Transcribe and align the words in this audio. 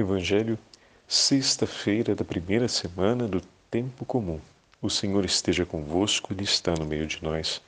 Evangelho, 0.00 0.58
sexta-feira 1.06 2.14
da 2.14 2.24
primeira 2.24 2.68
semana 2.68 3.28
do 3.28 3.42
Tempo 3.70 4.04
Comum. 4.04 4.40
O 4.80 4.88
Senhor 4.88 5.24
esteja 5.24 5.66
convosco, 5.66 6.32
Ele 6.32 6.44
está 6.44 6.74
no 6.74 6.86
meio 6.86 7.06
de 7.06 7.22
nós. 7.22 7.60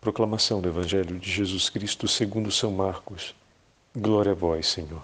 Proclamação 0.00 0.60
do 0.60 0.68
Evangelho 0.68 1.18
de 1.18 1.30
Jesus 1.30 1.70
Cristo 1.70 2.06
segundo 2.06 2.50
São 2.50 2.70
Marcos. 2.70 3.34
Glória 3.96 4.32
a 4.32 4.34
vós, 4.34 4.66
Senhor. 4.68 5.02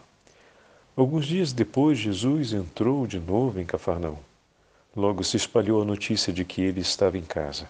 Alguns 0.95 1.27
dias 1.27 1.53
depois, 1.53 1.99
Jesus 1.99 2.53
entrou 2.53 3.06
de 3.06 3.19
novo 3.19 3.58
em 3.58 3.65
Cafarnaum. 3.65 4.19
Logo 4.95 5.24
se 5.24 5.37
espalhou 5.37 5.81
a 5.81 5.85
notícia 5.85 6.33
de 6.33 6.45
que 6.45 6.61
ele 6.61 6.81
estava 6.81 7.17
em 7.17 7.22
casa. 7.22 7.69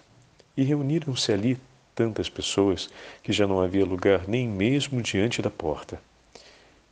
E 0.55 0.63
reuniram-se 0.63 1.31
ali 1.31 1.57
tantas 1.95 2.29
pessoas 2.29 2.89
que 3.23 3.31
já 3.31 3.47
não 3.47 3.61
havia 3.61 3.85
lugar 3.85 4.27
nem 4.27 4.47
mesmo 4.47 5.01
diante 5.01 5.41
da 5.41 5.49
porta. 5.49 5.99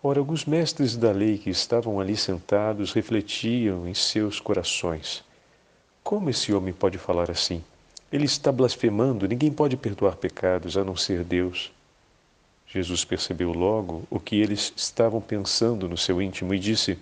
Ora, 0.00 0.20
alguns 0.20 0.44
mestres 0.44 0.96
da 0.96 1.10
lei 1.10 1.38
que 1.38 1.50
estavam 1.50 1.98
ali 1.98 2.16
sentados 2.16 2.92
refletiam 2.92 3.88
em 3.88 3.94
seus 3.94 4.38
corações: 4.38 5.24
Como 6.04 6.30
esse 6.30 6.52
homem 6.52 6.72
pode 6.72 6.96
falar 6.98 7.32
assim? 7.32 7.64
Ele 8.12 8.24
está 8.24 8.52
blasfemando, 8.52 9.26
ninguém 9.26 9.52
pode 9.52 9.76
perdoar 9.76 10.14
pecados 10.14 10.76
a 10.76 10.84
não 10.84 10.96
ser 10.96 11.24
Deus. 11.24 11.72
Jesus 12.64 13.04
percebeu 13.04 13.52
logo 13.52 14.04
o 14.08 14.20
que 14.20 14.36
eles 14.36 14.72
estavam 14.76 15.20
pensando 15.20 15.88
no 15.88 15.96
seu 15.96 16.22
íntimo 16.22 16.54
e 16.54 16.60
disse: 16.60 16.96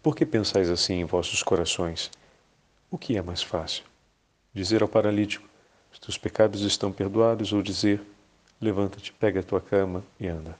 Por 0.00 0.14
que 0.14 0.24
pensais 0.24 0.70
assim 0.70 1.00
em 1.00 1.04
vossos 1.04 1.42
corações? 1.42 2.08
O 2.88 2.96
que 2.96 3.16
é 3.16 3.22
mais 3.22 3.42
fácil? 3.42 3.82
Dizer 4.54 4.80
ao 4.80 4.88
paralítico: 4.88 5.48
Os 5.92 5.98
teus 5.98 6.16
pecados 6.16 6.60
estão 6.60 6.92
perdoados, 6.92 7.52
ou 7.52 7.60
dizer: 7.60 8.00
Levanta-te, 8.60 9.12
pega 9.12 9.40
a 9.40 9.42
tua 9.42 9.60
cama 9.60 10.04
e 10.20 10.28
anda. 10.28 10.56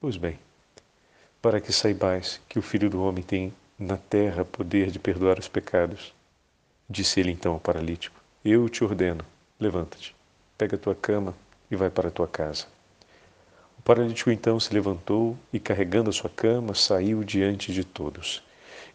Pois 0.00 0.16
bem, 0.16 0.38
para 1.42 1.60
que 1.60 1.72
saibais 1.72 2.40
que 2.48 2.56
o 2.56 2.62
Filho 2.62 2.88
do 2.88 3.02
Homem 3.02 3.24
tem 3.24 3.52
na 3.76 3.96
terra 3.96 4.44
poder 4.44 4.92
de 4.92 4.98
perdoar 5.00 5.40
os 5.40 5.48
pecados, 5.48 6.14
disse 6.88 7.18
ele 7.18 7.32
então 7.32 7.54
ao 7.54 7.58
paralítico: 7.58 8.14
Eu 8.44 8.68
te 8.68 8.84
ordeno, 8.84 9.24
levanta-te, 9.58 10.14
pega 10.56 10.76
a 10.76 10.78
tua 10.78 10.94
cama 10.94 11.34
e 11.68 11.74
vai 11.74 11.90
para 11.90 12.08
a 12.08 12.12
tua 12.12 12.28
casa. 12.28 12.66
O 13.76 13.82
paralítico 13.82 14.30
então 14.30 14.60
se 14.60 14.72
levantou 14.72 15.36
e, 15.52 15.58
carregando 15.58 16.10
a 16.10 16.12
sua 16.12 16.30
cama, 16.30 16.76
saiu 16.76 17.24
diante 17.24 17.72
de 17.72 17.82
todos. 17.82 18.40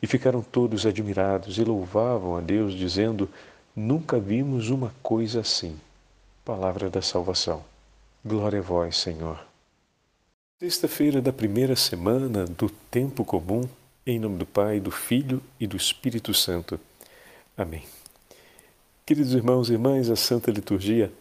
E 0.01 0.07
ficaram 0.07 0.41
todos 0.41 0.85
admirados 0.85 1.57
e 1.57 1.65
louvavam 1.65 2.37
a 2.37 2.39
Deus, 2.39 2.73
dizendo: 2.73 3.29
Nunca 3.75 4.17
vimos 4.17 4.69
uma 4.69 4.95
coisa 5.03 5.41
assim. 5.41 5.77
Palavra 6.45 6.89
da 6.89 7.01
salvação. 7.01 7.61
Glória 8.23 8.59
a 8.59 8.61
vós, 8.61 8.95
Senhor. 8.95 9.52
Sexta-feira 10.59 11.21
da 11.21 11.33
primeira 11.33 11.75
semana 11.75 12.45
do 12.45 12.69
Tempo 12.69 13.25
Comum, 13.25 13.67
em 14.05 14.17
nome 14.17 14.37
do 14.37 14.45
Pai, 14.45 14.79
do 14.79 14.91
Filho 14.91 15.41
e 15.59 15.67
do 15.67 15.75
Espírito 15.75 16.33
Santo. 16.33 16.79
Amém. 17.57 17.83
Queridos 19.05 19.33
irmãos 19.33 19.69
e 19.69 19.73
irmãs, 19.73 20.09
a 20.09 20.15
Santa 20.15 20.51
Liturgia 20.51 21.11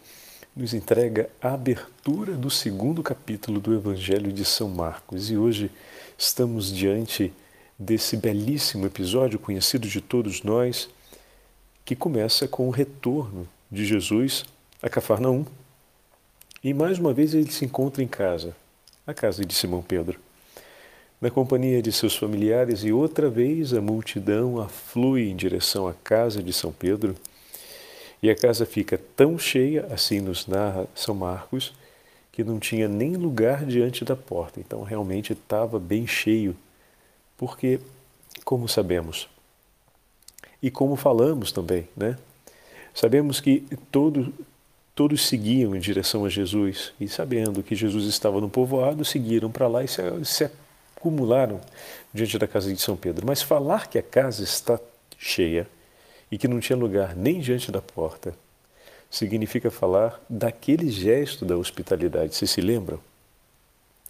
nos 0.55 0.73
entrega 0.73 1.29
a 1.41 1.53
abertura 1.55 2.35
do 2.35 2.49
segundo 2.49 3.03
capítulo 3.03 3.59
do 3.59 3.73
Evangelho 3.73 4.31
de 4.31 4.45
São 4.45 4.69
Marcos 4.69 5.29
e 5.29 5.35
hoje 5.35 5.69
estamos 6.17 6.71
diante 6.71 7.33
desse 7.77 8.15
belíssimo 8.15 8.85
episódio 8.85 9.39
conhecido 9.39 9.89
de 9.89 9.99
todos 9.99 10.43
nós, 10.43 10.89
que 11.83 11.95
começa 11.95 12.47
com 12.47 12.67
o 12.67 12.71
retorno 12.71 13.45
de 13.69 13.83
Jesus 13.83 14.45
a 14.81 14.89
Cafarnaum 14.89 15.43
e 16.63 16.73
mais 16.73 16.97
uma 16.97 17.13
vez 17.13 17.33
ele 17.33 17.51
se 17.51 17.65
encontra 17.65 18.01
em 18.01 18.07
casa, 18.07 18.55
a 19.05 19.13
casa 19.13 19.43
de 19.43 19.53
Simão 19.53 19.81
Pedro. 19.81 20.19
Na 21.19 21.29
companhia 21.29 21.81
de 21.81 21.91
seus 21.91 22.15
familiares, 22.15 22.83
e 22.83 22.91
outra 22.91 23.29
vez 23.29 23.73
a 23.73 23.81
multidão 23.81 24.59
aflui 24.59 25.29
em 25.29 25.35
direção 25.35 25.87
à 25.87 25.93
casa 25.93 26.41
de 26.41 26.51
São 26.51 26.71
Pedro, 26.71 27.15
e 28.21 28.29
a 28.29 28.35
casa 28.35 28.65
fica 28.65 28.99
tão 29.15 29.37
cheia, 29.37 29.85
assim 29.91 30.21
nos 30.21 30.47
narra 30.47 30.87
São 30.95 31.13
Marcos, 31.13 31.73
que 32.31 32.43
não 32.43 32.59
tinha 32.59 32.87
nem 32.87 33.15
lugar 33.15 33.65
diante 33.65 34.03
da 34.03 34.15
porta. 34.15 34.59
Então 34.59 34.81
realmente 34.83 35.33
estava 35.33 35.77
bem 35.79 36.07
cheio, 36.07 36.55
porque, 37.37 37.79
como 38.45 38.67
sabemos, 38.67 39.29
e 40.61 40.71
como 40.71 40.95
falamos 40.95 41.51
também, 41.51 41.87
né? 41.95 42.17
Sabemos 42.93 43.41
que 43.41 43.65
todo, 43.91 44.33
Todos 44.95 45.27
seguiam 45.27 45.75
em 45.75 45.79
direção 45.79 46.23
a 46.23 46.29
Jesus 46.29 46.93
e, 46.99 47.07
sabendo 47.07 47.63
que 47.63 47.75
Jesus 47.75 48.05
estava 48.05 48.39
no 48.39 48.49
povoado, 48.49 49.03
seguiram 49.03 49.51
para 49.51 49.67
lá 49.67 49.83
e 49.83 49.87
se, 49.87 50.01
se 50.23 50.49
acumularam 50.95 51.59
diante 52.13 52.37
da 52.37 52.47
casa 52.47 52.71
de 52.71 52.79
São 52.79 52.95
Pedro. 52.95 53.25
Mas 53.25 53.41
falar 53.41 53.87
que 53.87 53.97
a 53.97 54.03
casa 54.03 54.43
está 54.43 54.79
cheia 55.17 55.67
e 56.31 56.37
que 56.37 56.47
não 56.47 56.59
tinha 56.59 56.77
lugar 56.77 57.15
nem 57.15 57.39
diante 57.39 57.71
da 57.71 57.81
porta 57.81 58.35
significa 59.09 59.69
falar 59.69 60.19
daquele 60.27 60.89
gesto 60.89 61.45
da 61.45 61.55
hospitalidade. 61.55 62.35
Vocês 62.35 62.49
se 62.49 62.61
lembram? 62.61 62.99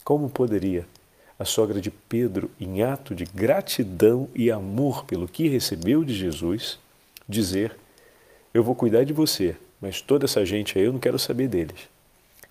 Como 0.03 0.29
poderia 0.29 0.85
a 1.38 1.44
sogra 1.44 1.81
de 1.81 1.91
Pedro, 1.91 2.50
em 2.59 2.83
ato 2.83 3.13
de 3.13 3.25
gratidão 3.25 4.29
e 4.33 4.50
amor 4.50 5.03
pelo 5.05 5.27
que 5.27 5.50
recebeu 5.50 6.03
de 6.05 6.13
Jesus, 6.13 6.79
dizer: 7.27 7.75
Eu 8.53 8.63
vou 8.63 8.75
cuidar 8.75 9.03
de 9.03 9.11
você, 9.11 9.57
mas 9.83 9.99
toda 10.01 10.23
essa 10.23 10.45
gente 10.45 10.79
aí 10.79 10.85
eu 10.85 10.94
não 10.94 10.99
quero 10.99 11.19
saber 11.19 11.49
deles. 11.49 11.89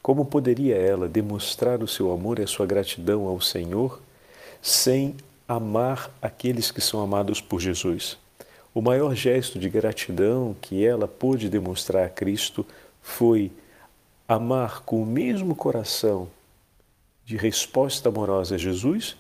Como 0.03 0.23
poderia 0.23 0.77
ela 0.77 1.09
demonstrar 1.09 1.83
o 1.83 1.89
seu 1.89 2.13
amor 2.13 2.39
e 2.39 2.43
a 2.43 2.47
sua 2.47 2.67
gratidão 2.67 3.27
ao 3.27 3.41
Senhor 3.41 4.03
sem 4.61 5.17
amar 5.49 6.11
aqueles 6.21 6.71
que 6.71 6.83
são 6.83 7.01
amados 7.01 7.41
por 7.41 7.59
Jesus? 7.59 8.19
O 8.75 8.83
maior 8.83 9.15
gesto 9.15 9.59
de 9.59 9.71
gratidão 9.71 10.55
que 10.61 10.85
ela 10.85 11.09
pôde 11.09 11.49
demonstrar 11.49 12.05
a 12.05 12.11
Cristo 12.11 12.67
foi 13.01 13.51
amar 14.29 14.83
com 14.83 15.03
o 15.03 15.07
mesmo 15.07 15.55
coração 15.55 16.29
de 17.25 17.39
resposta 17.39 18.11
amorosa 18.11 18.57
a 18.57 18.59
Jesus 18.59 19.17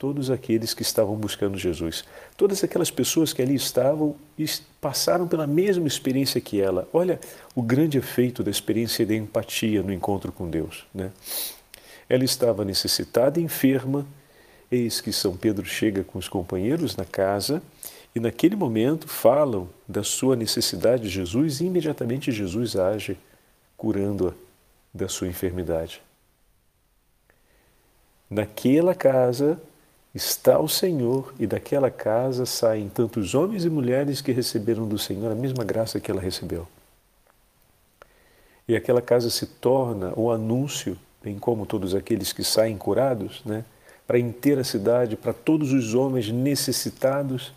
todos 0.00 0.30
aqueles 0.30 0.72
que 0.72 0.80
estavam 0.80 1.14
buscando 1.14 1.58
Jesus. 1.58 2.06
Todas 2.34 2.64
aquelas 2.64 2.90
pessoas 2.90 3.34
que 3.34 3.42
ali 3.42 3.54
estavam 3.54 4.16
passaram 4.80 5.28
pela 5.28 5.46
mesma 5.46 5.86
experiência 5.86 6.40
que 6.40 6.58
ela. 6.58 6.88
Olha 6.90 7.20
o 7.54 7.60
grande 7.60 7.98
efeito 7.98 8.42
da 8.42 8.50
experiência 8.50 9.04
da 9.04 9.14
empatia 9.14 9.82
no 9.82 9.92
encontro 9.92 10.32
com 10.32 10.48
Deus. 10.48 10.86
Né? 10.94 11.12
Ela 12.08 12.24
estava 12.24 12.64
necessitada 12.64 13.38
e 13.38 13.42
enferma. 13.42 14.06
Eis 14.72 15.02
que 15.02 15.12
São 15.12 15.36
Pedro 15.36 15.66
chega 15.66 16.02
com 16.02 16.18
os 16.18 16.30
companheiros 16.30 16.96
na 16.96 17.04
casa 17.04 17.62
e, 18.14 18.20
naquele 18.20 18.56
momento, 18.56 19.06
falam 19.06 19.68
da 19.86 20.02
sua 20.02 20.34
necessidade 20.34 21.02
de 21.02 21.08
Jesus 21.10 21.60
e 21.60 21.66
imediatamente 21.66 22.32
Jesus 22.32 22.74
age, 22.74 23.18
curando-a 23.76 24.32
da 24.94 25.08
sua 25.08 25.28
enfermidade. 25.28 26.00
Naquela 28.30 28.94
casa, 28.94 29.60
está 30.14 30.58
o 30.58 30.68
Senhor 30.68 31.32
e 31.38 31.46
daquela 31.46 31.90
casa 31.90 32.44
saem 32.44 32.88
tantos 32.88 33.34
homens 33.34 33.64
e 33.64 33.70
mulheres 33.70 34.20
que 34.20 34.32
receberam 34.32 34.86
do 34.86 34.98
Senhor 34.98 35.30
a 35.30 35.34
mesma 35.34 35.64
graça 35.64 36.00
que 36.00 36.10
ela 36.10 36.20
recebeu. 36.20 36.66
E 38.66 38.76
aquela 38.76 39.02
casa 39.02 39.30
se 39.30 39.46
torna 39.46 40.12
o 40.16 40.30
anúncio, 40.30 40.96
bem 41.22 41.38
como 41.38 41.66
todos 41.66 41.94
aqueles 41.94 42.32
que 42.32 42.44
saem 42.44 42.76
curados, 42.76 43.42
né, 43.44 43.64
para 44.06 44.16
a 44.16 44.20
inteira 44.20 44.64
cidade, 44.64 45.16
para 45.16 45.32
todos 45.32 45.72
os 45.72 45.94
homens 45.94 46.30
necessitados 46.30 47.52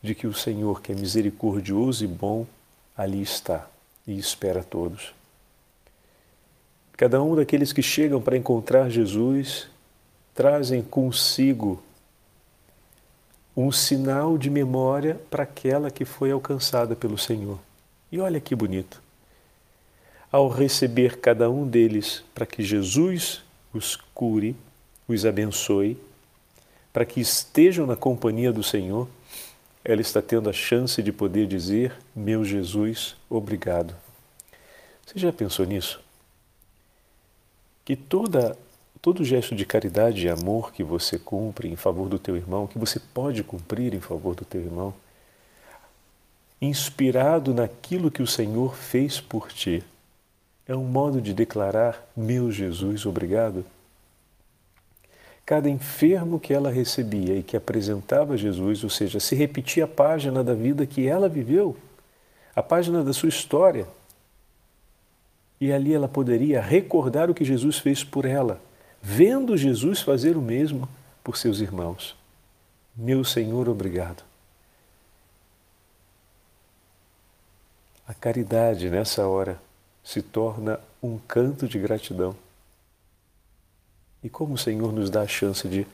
de 0.00 0.14
que 0.14 0.26
o 0.26 0.34
Senhor, 0.34 0.80
que 0.80 0.92
é 0.92 0.94
misericordioso 0.94 2.04
e 2.04 2.06
bom, 2.06 2.46
ali 2.96 3.20
está 3.20 3.68
e 4.06 4.16
espera 4.16 4.62
todos. 4.62 5.12
Cada 6.96 7.22
um 7.22 7.34
daqueles 7.36 7.72
que 7.72 7.82
chegam 7.82 8.20
para 8.20 8.36
encontrar 8.36 8.90
Jesus 8.90 9.68
trazem 10.34 10.82
consigo 10.82 11.82
um 13.60 13.72
sinal 13.72 14.38
de 14.38 14.48
memória 14.48 15.20
para 15.28 15.42
aquela 15.42 15.90
que 15.90 16.04
foi 16.04 16.30
alcançada 16.30 16.94
pelo 16.94 17.18
Senhor. 17.18 17.58
E 18.12 18.20
olha 18.20 18.40
que 18.40 18.54
bonito. 18.54 19.02
Ao 20.30 20.48
receber 20.48 21.18
cada 21.18 21.50
um 21.50 21.66
deles 21.66 22.22
para 22.32 22.46
que 22.46 22.62
Jesus 22.62 23.42
os 23.74 23.96
cure, 24.14 24.54
os 25.08 25.26
abençoe, 25.26 25.98
para 26.92 27.04
que 27.04 27.20
estejam 27.20 27.84
na 27.84 27.96
companhia 27.96 28.52
do 28.52 28.62
Senhor, 28.62 29.08
ela 29.84 30.00
está 30.00 30.22
tendo 30.22 30.48
a 30.48 30.52
chance 30.52 31.02
de 31.02 31.10
poder 31.10 31.48
dizer: 31.48 31.92
Meu 32.14 32.44
Jesus, 32.44 33.16
obrigado. 33.28 33.92
Você 35.04 35.18
já 35.18 35.32
pensou 35.32 35.66
nisso? 35.66 36.00
Que 37.84 37.96
toda, 37.96 38.56
todo 39.00 39.24
gesto 39.24 39.54
de 39.54 39.64
caridade 39.64 40.26
e 40.26 40.30
amor 40.30 40.72
que 40.72 40.82
você 40.82 41.18
cumpre 41.18 41.68
em 41.68 41.76
favor 41.76 42.08
do 42.08 42.18
teu 42.18 42.36
irmão, 42.36 42.66
que 42.66 42.78
você 42.78 43.00
pode 43.00 43.42
cumprir 43.42 43.94
em 43.94 44.00
favor 44.00 44.34
do 44.34 44.44
teu 44.44 44.60
irmão, 44.60 44.94
inspirado 46.60 47.54
naquilo 47.54 48.10
que 48.10 48.22
o 48.22 48.26
Senhor 48.26 48.74
fez 48.74 49.20
por 49.20 49.52
ti, 49.52 49.84
é 50.66 50.76
um 50.76 50.84
modo 50.84 51.20
de 51.20 51.32
declarar: 51.32 52.06
Meu 52.16 52.52
Jesus, 52.52 53.06
obrigado. 53.06 53.64
Cada 55.46 55.70
enfermo 55.70 56.38
que 56.38 56.52
ela 56.52 56.70
recebia 56.70 57.34
e 57.36 57.42
que 57.42 57.56
apresentava 57.56 58.36
Jesus, 58.36 58.84
ou 58.84 58.90
seja, 58.90 59.18
se 59.18 59.34
repetia 59.34 59.84
a 59.84 59.88
página 59.88 60.44
da 60.44 60.52
vida 60.52 60.84
que 60.84 61.08
ela 61.08 61.26
viveu, 61.26 61.74
a 62.54 62.62
página 62.62 63.02
da 63.02 63.14
sua 63.14 63.30
história. 63.30 63.88
E 65.58 65.72
ali 65.72 65.94
ela 65.94 66.06
poderia 66.06 66.60
recordar 66.60 67.30
o 67.30 67.34
que 67.34 67.46
Jesus 67.46 67.78
fez 67.78 68.04
por 68.04 68.26
ela, 68.26 68.60
vendo 69.02 69.56
Jesus 69.56 70.00
fazer 70.00 70.36
o 70.36 70.42
mesmo 70.42 70.88
por 71.22 71.36
seus 71.36 71.60
irmãos. 71.60 72.16
Meu 72.96 73.24
Senhor, 73.24 73.68
obrigado. 73.68 74.22
A 78.06 78.14
caridade 78.14 78.88
nessa 78.88 79.26
hora 79.26 79.60
se 80.02 80.22
torna 80.22 80.80
um 81.02 81.18
canto 81.18 81.68
de 81.68 81.78
gratidão. 81.78 82.34
E 84.22 84.28
como 84.28 84.54
o 84.54 84.58
Senhor 84.58 84.92
nos 84.92 85.10
dá 85.10 85.22
a 85.22 85.28
chance 85.28 85.68
de 85.68 85.86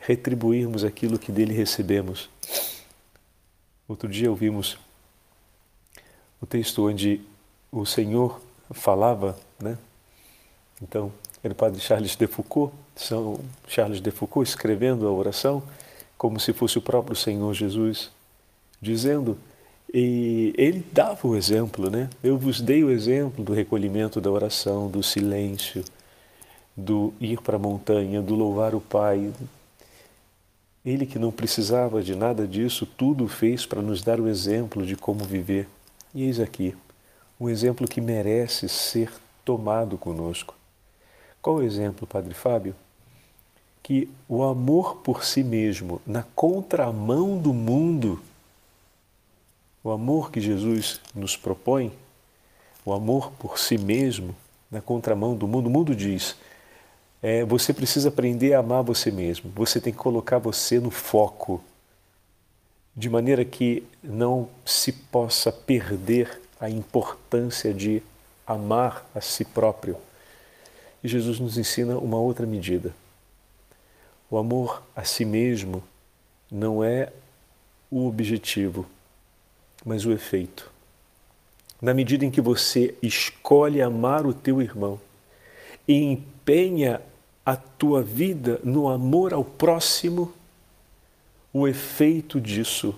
retribuirmos 0.00 0.82
aquilo 0.82 1.18
que 1.18 1.30
dele 1.30 1.54
recebemos. 1.54 2.28
Outro 3.86 4.08
dia 4.08 4.30
ouvimos 4.30 4.78
o 6.40 6.46
texto 6.46 6.86
onde 6.86 7.20
o 7.70 7.84
Senhor 7.84 8.40
falava, 8.72 9.38
né? 9.60 9.78
Então, 10.82 11.12
era 11.42 11.52
o 11.52 11.56
padre 11.56 11.80
Charles 11.80 12.16
de 12.16 12.26
Foucault, 12.26 12.74
São 12.94 13.40
Charles 13.66 14.00
de 14.00 14.10
Foucault 14.10 14.48
escrevendo 14.48 15.06
a 15.06 15.12
oração 15.12 15.62
como 16.16 16.38
se 16.38 16.52
fosse 16.52 16.76
o 16.78 16.82
próprio 16.82 17.16
Senhor 17.16 17.54
Jesus, 17.54 18.10
dizendo 18.80 19.38
e 19.92 20.54
ele 20.56 20.86
dava 20.92 21.26
o 21.26 21.34
exemplo, 21.34 21.90
né? 21.90 22.08
Eu 22.22 22.38
vos 22.38 22.60
dei 22.60 22.84
o 22.84 22.90
exemplo 22.90 23.42
do 23.42 23.52
recolhimento 23.52 24.20
da 24.20 24.30
oração, 24.30 24.88
do 24.88 25.02
silêncio, 25.02 25.84
do 26.76 27.12
ir 27.20 27.40
para 27.40 27.56
a 27.56 27.58
montanha, 27.58 28.22
do 28.22 28.36
louvar 28.36 28.72
o 28.72 28.80
Pai. 28.80 29.32
Ele 30.84 31.04
que 31.06 31.18
não 31.18 31.32
precisava 31.32 32.02
de 32.02 32.14
nada 32.14 32.46
disso, 32.46 32.86
tudo 32.86 33.26
fez 33.26 33.66
para 33.66 33.82
nos 33.82 34.00
dar 34.00 34.20
o 34.20 34.28
exemplo 34.28 34.86
de 34.86 34.94
como 34.94 35.24
viver. 35.24 35.68
E 36.14 36.22
eis 36.22 36.38
aqui, 36.38 36.76
um 37.40 37.48
exemplo 37.48 37.88
que 37.88 38.00
merece 38.00 38.68
ser 38.68 39.10
tomado 39.44 39.98
conosco. 39.98 40.59
Qual 41.42 41.56
o 41.56 41.62
exemplo, 41.62 42.06
Padre 42.06 42.34
Fábio? 42.34 42.74
Que 43.82 44.10
o 44.28 44.42
amor 44.42 44.96
por 44.96 45.24
si 45.24 45.42
mesmo, 45.42 46.00
na 46.06 46.22
contramão 46.34 47.38
do 47.38 47.54
mundo, 47.54 48.20
o 49.82 49.90
amor 49.90 50.30
que 50.30 50.40
Jesus 50.40 51.00
nos 51.14 51.36
propõe, 51.36 51.92
o 52.84 52.92
amor 52.92 53.32
por 53.32 53.58
si 53.58 53.78
mesmo, 53.78 54.36
na 54.70 54.82
contramão 54.82 55.34
do 55.34 55.48
mundo, 55.48 55.66
o 55.66 55.70
mundo 55.70 55.96
diz: 55.96 56.36
é, 57.22 57.42
você 57.44 57.72
precisa 57.72 58.10
aprender 58.10 58.52
a 58.52 58.58
amar 58.58 58.82
você 58.82 59.10
mesmo, 59.10 59.50
você 59.54 59.80
tem 59.80 59.92
que 59.92 59.98
colocar 59.98 60.38
você 60.38 60.78
no 60.78 60.90
foco, 60.90 61.62
de 62.94 63.08
maneira 63.08 63.46
que 63.46 63.82
não 64.02 64.48
se 64.64 64.92
possa 64.92 65.50
perder 65.50 66.40
a 66.60 66.68
importância 66.68 67.72
de 67.72 68.02
amar 68.46 69.06
a 69.14 69.22
si 69.22 69.44
próprio. 69.44 69.96
E 71.02 71.08
Jesus 71.08 71.40
nos 71.40 71.56
ensina 71.56 71.96
uma 71.98 72.18
outra 72.18 72.46
medida. 72.46 72.94
O 74.30 74.36
amor 74.36 74.82
a 74.94 75.04
si 75.04 75.24
mesmo 75.24 75.82
não 76.50 76.84
é 76.84 77.12
o 77.90 78.06
objetivo, 78.06 78.86
mas 79.84 80.04
o 80.04 80.12
efeito. 80.12 80.70
Na 81.80 81.94
medida 81.94 82.24
em 82.24 82.30
que 82.30 82.40
você 82.40 82.94
escolhe 83.02 83.80
amar 83.80 84.26
o 84.26 84.34
teu 84.34 84.60
irmão 84.60 85.00
e 85.88 85.94
empenha 85.94 87.00
a 87.44 87.56
tua 87.56 88.02
vida 88.02 88.60
no 88.62 88.88
amor 88.88 89.32
ao 89.32 89.42
próximo, 89.42 90.32
o 91.52 91.66
efeito 91.66 92.40
disso 92.40 92.94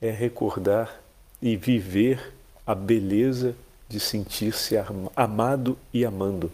é 0.00 0.10
recordar 0.10 1.00
e 1.40 1.56
viver 1.56 2.34
a 2.66 2.74
beleza 2.74 3.56
de 3.94 4.00
sentir-se 4.00 4.74
amado 5.14 5.78
e 5.92 6.04
amando. 6.04 6.50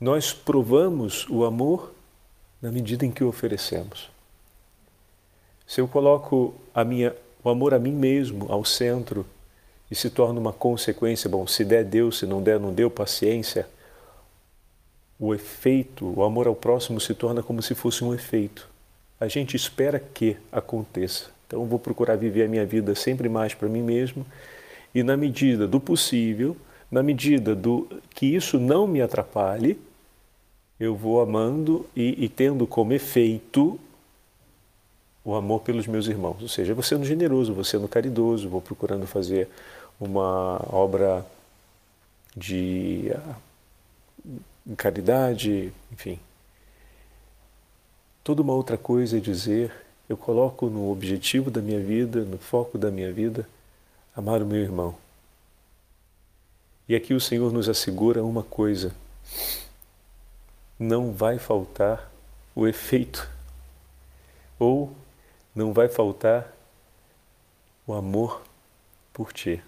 Nós 0.00 0.32
provamos 0.32 1.26
o 1.28 1.44
amor 1.44 1.92
na 2.62 2.70
medida 2.70 3.04
em 3.04 3.10
que 3.10 3.24
o 3.24 3.28
oferecemos. 3.28 4.08
Se 5.66 5.80
eu 5.80 5.88
coloco 5.88 6.54
minha, 6.86 7.12
o 7.42 7.50
amor 7.50 7.74
a 7.74 7.78
mim 7.80 7.90
mesmo 7.90 8.46
ao 8.48 8.64
centro 8.64 9.26
e 9.90 9.96
se 9.96 10.08
torna 10.08 10.38
uma 10.38 10.52
consequência, 10.52 11.28
bom, 11.28 11.44
se 11.44 11.64
der, 11.64 11.84
deu, 11.84 12.12
se 12.12 12.24
não 12.24 12.40
der, 12.40 12.60
não 12.60 12.72
deu, 12.72 12.88
paciência, 12.88 13.68
o 15.18 15.34
efeito, 15.34 16.06
o 16.06 16.22
amor 16.22 16.46
ao 16.46 16.54
próximo 16.54 17.00
se 17.00 17.14
torna 17.14 17.42
como 17.42 17.60
se 17.60 17.74
fosse 17.74 18.04
um 18.04 18.14
efeito. 18.14 18.68
A 19.18 19.26
gente 19.26 19.56
espera 19.56 19.98
que 19.98 20.36
aconteça. 20.52 21.30
Então 21.48 21.62
eu 21.62 21.66
vou 21.66 21.80
procurar 21.80 22.14
viver 22.14 22.44
a 22.44 22.48
minha 22.48 22.64
vida 22.64 22.94
sempre 22.94 23.28
mais 23.28 23.54
para 23.54 23.68
mim 23.68 23.82
mesmo 23.82 24.24
e 24.96 25.02
na 25.02 25.14
medida 25.14 25.68
do 25.68 25.78
possível, 25.78 26.56
na 26.90 27.02
medida 27.02 27.54
do 27.54 27.86
que 28.14 28.34
isso 28.34 28.58
não 28.58 28.86
me 28.86 29.02
atrapalhe, 29.02 29.78
eu 30.80 30.96
vou 30.96 31.20
amando 31.20 31.84
e, 31.94 32.24
e 32.24 32.30
tendo 32.30 32.66
como 32.66 32.94
efeito 32.94 33.78
o 35.22 35.34
amor 35.34 35.60
pelos 35.60 35.86
meus 35.86 36.06
irmãos. 36.06 36.40
Ou 36.40 36.48
seja, 36.48 36.72
vou 36.72 36.82
sendo 36.82 37.04
generoso, 37.04 37.52
vou 37.52 37.62
sendo 37.62 37.86
caridoso, 37.86 38.48
vou 38.48 38.62
procurando 38.62 39.06
fazer 39.06 39.50
uma 40.00 40.64
obra 40.72 41.26
de 42.34 43.12
ah, 43.14 43.36
caridade, 44.78 45.74
enfim. 45.92 46.18
Toda 48.24 48.40
uma 48.40 48.54
outra 48.54 48.78
coisa 48.78 49.18
é 49.18 49.20
dizer, 49.20 49.70
eu 50.08 50.16
coloco 50.16 50.70
no 50.70 50.90
objetivo 50.90 51.50
da 51.50 51.60
minha 51.60 51.80
vida, 51.80 52.24
no 52.24 52.38
foco 52.38 52.78
da 52.78 52.90
minha 52.90 53.12
vida, 53.12 53.46
amar 54.16 54.42
o 54.42 54.46
meu 54.46 54.62
irmão. 54.62 54.96
E 56.88 56.94
aqui 56.96 57.12
o 57.12 57.20
Senhor 57.20 57.52
nos 57.52 57.68
assegura 57.68 58.24
uma 58.24 58.42
coisa: 58.42 58.94
não 60.78 61.12
vai 61.12 61.38
faltar 61.38 62.10
o 62.54 62.66
efeito 62.66 63.28
ou 64.58 64.90
não 65.54 65.72
vai 65.72 65.88
faltar 65.88 66.50
o 67.86 67.92
amor 67.92 68.42
por 69.12 69.32
ti. 69.32 69.62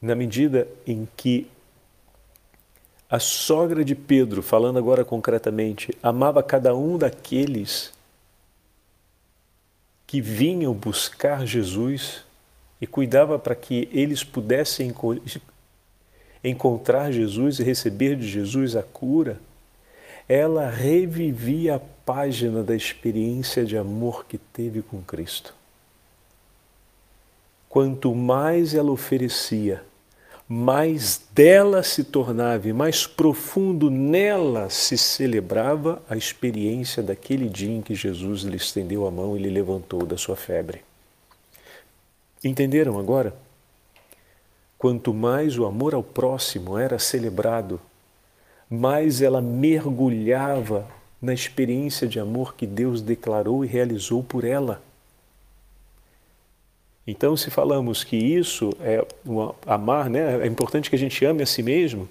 Na 0.00 0.14
medida 0.14 0.68
em 0.86 1.08
que 1.16 1.50
a 3.08 3.18
sogra 3.18 3.84
de 3.84 3.94
Pedro, 3.94 4.42
falando 4.42 4.78
agora 4.78 5.04
concretamente, 5.04 5.96
amava 6.02 6.42
cada 6.42 6.74
um 6.74 6.98
daqueles 6.98 7.92
que 10.06 10.20
vinham 10.20 10.74
buscar 10.74 11.46
Jesus 11.46 12.24
e 12.84 12.86
cuidava 12.86 13.38
para 13.38 13.54
que 13.54 13.88
eles 13.90 14.22
pudessem 14.22 14.94
encontrar 16.44 17.10
Jesus 17.10 17.58
e 17.58 17.62
receber 17.62 18.14
de 18.14 18.28
Jesus 18.28 18.76
a 18.76 18.82
cura, 18.82 19.40
ela 20.28 20.68
revivia 20.68 21.76
a 21.76 21.80
página 21.80 22.62
da 22.62 22.76
experiência 22.76 23.64
de 23.64 23.78
amor 23.78 24.26
que 24.26 24.36
teve 24.36 24.82
com 24.82 25.00
Cristo. 25.00 25.54
Quanto 27.70 28.14
mais 28.14 28.74
ela 28.74 28.92
oferecia, 28.92 29.82
mais 30.46 31.22
dela 31.32 31.82
se 31.82 32.04
tornava 32.04 32.68
e 32.68 32.72
mais 32.74 33.06
profundo 33.06 33.90
nela 33.90 34.68
se 34.68 34.98
celebrava 34.98 36.02
a 36.06 36.14
experiência 36.18 37.02
daquele 37.02 37.48
dia 37.48 37.74
em 37.74 37.80
que 37.80 37.94
Jesus 37.94 38.42
lhe 38.42 38.58
estendeu 38.58 39.06
a 39.06 39.10
mão 39.10 39.34
e 39.34 39.40
lhe 39.40 39.48
levantou 39.48 40.04
da 40.04 40.18
sua 40.18 40.36
febre. 40.36 40.82
Entenderam 42.44 42.98
agora? 42.98 43.34
Quanto 44.78 45.14
mais 45.14 45.58
o 45.58 45.64
amor 45.64 45.94
ao 45.94 46.02
próximo 46.02 46.78
era 46.78 46.98
celebrado, 46.98 47.80
mais 48.68 49.22
ela 49.22 49.40
mergulhava 49.40 50.86
na 51.20 51.32
experiência 51.32 52.06
de 52.06 52.20
amor 52.20 52.54
que 52.54 52.66
Deus 52.66 53.00
declarou 53.00 53.64
e 53.64 53.68
realizou 53.68 54.22
por 54.22 54.44
ela. 54.44 54.82
Então, 57.06 57.36
se 57.36 57.50
falamos 57.50 58.04
que 58.04 58.16
isso 58.16 58.70
é 58.80 59.06
amar, 59.66 60.10
né, 60.10 60.42
é 60.42 60.46
importante 60.46 60.90
que 60.90 60.96
a 60.96 60.98
gente 60.98 61.24
ame 61.24 61.42
a 61.42 61.46
si 61.46 61.62
mesmo, 61.62 62.08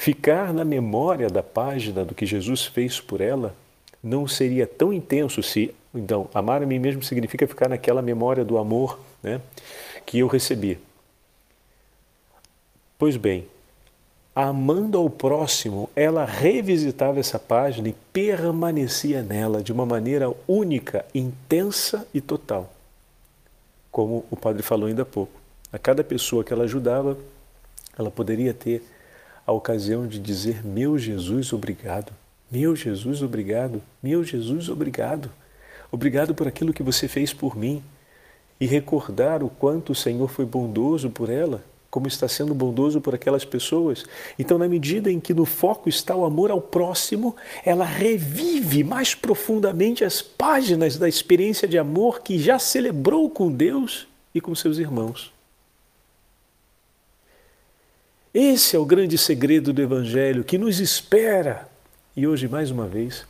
Ficar 0.00 0.54
na 0.54 0.64
memória 0.64 1.28
da 1.28 1.42
página 1.42 2.06
do 2.06 2.14
que 2.14 2.24
Jesus 2.24 2.64
fez 2.64 2.98
por 2.98 3.20
ela 3.20 3.54
não 4.02 4.26
seria 4.26 4.66
tão 4.66 4.94
intenso 4.94 5.42
se. 5.42 5.74
Então, 5.94 6.26
amar 6.32 6.62
a 6.62 6.66
mim 6.66 6.78
mesmo 6.78 7.02
significa 7.02 7.46
ficar 7.46 7.68
naquela 7.68 8.00
memória 8.00 8.42
do 8.42 8.56
amor 8.56 8.98
né, 9.22 9.40
que 10.06 10.18
eu 10.18 10.26
recebi. 10.26 10.78
Pois 12.98 13.16
bem, 13.16 13.46
amando 14.34 14.98
ao 14.98 15.08
próximo, 15.08 15.88
ela 15.96 16.24
revisitava 16.24 17.18
essa 17.18 17.38
página 17.38 17.88
e 17.88 17.94
permanecia 18.12 19.22
nela 19.22 19.62
de 19.62 19.72
uma 19.72 19.86
maneira 19.86 20.32
única, 20.46 21.04
intensa 21.14 22.06
e 22.12 22.20
total. 22.20 22.72
Como 23.90 24.24
o 24.30 24.36
padre 24.36 24.62
falou 24.62 24.86
ainda 24.86 25.02
há 25.02 25.06
pouco. 25.06 25.40
A 25.72 25.78
cada 25.78 26.04
pessoa 26.04 26.44
que 26.44 26.52
ela 26.52 26.64
ajudava, 26.64 27.16
ela 27.98 28.10
poderia 28.10 28.54
ter 28.54 28.82
a 29.46 29.52
ocasião 29.52 30.06
de 30.06 30.18
dizer: 30.18 30.64
Meu 30.64 30.98
Jesus, 30.98 31.52
obrigado. 31.52 32.12
Meu 32.50 32.74
Jesus, 32.74 33.22
obrigado. 33.22 33.82
Meu 34.02 34.24
Jesus, 34.24 34.68
obrigado. 34.68 35.30
Obrigado 35.92 36.34
por 36.34 36.46
aquilo 36.46 36.72
que 36.72 36.82
você 36.82 37.08
fez 37.08 37.32
por 37.32 37.56
mim. 37.56 37.82
E 38.60 38.66
recordar 38.66 39.42
o 39.42 39.48
quanto 39.48 39.92
o 39.92 39.94
Senhor 39.94 40.28
foi 40.28 40.44
bondoso 40.44 41.08
por 41.08 41.30
ela, 41.30 41.64
como 41.90 42.06
está 42.06 42.28
sendo 42.28 42.54
bondoso 42.54 43.00
por 43.00 43.14
aquelas 43.14 43.44
pessoas. 43.44 44.04
Então, 44.38 44.56
na 44.58 44.68
medida 44.68 45.10
em 45.10 45.18
que 45.18 45.34
no 45.34 45.44
foco 45.44 45.88
está 45.88 46.14
o 46.14 46.24
amor 46.24 46.50
ao 46.50 46.60
próximo, 46.60 47.34
ela 47.64 47.84
revive 47.84 48.84
mais 48.84 49.14
profundamente 49.14 50.04
as 50.04 50.22
páginas 50.22 50.96
da 50.96 51.08
experiência 51.08 51.66
de 51.66 51.78
amor 51.78 52.20
que 52.20 52.38
já 52.38 52.58
celebrou 52.58 53.28
com 53.28 53.50
Deus 53.50 54.06
e 54.34 54.40
com 54.40 54.54
seus 54.54 54.78
irmãos. 54.78 55.32
Esse 58.32 58.76
é 58.76 58.78
o 58.78 58.84
grande 58.84 59.18
segredo 59.18 59.72
do 59.72 59.82
Evangelho 59.82 60.44
que 60.44 60.56
nos 60.56 60.78
espera. 60.78 61.68
E 62.16 62.28
hoje, 62.28 62.46
mais 62.46 62.70
uma 62.70 62.86
vez, 62.86 63.26